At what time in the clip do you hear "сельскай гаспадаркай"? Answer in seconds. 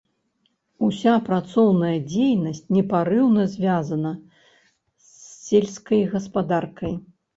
5.45-6.93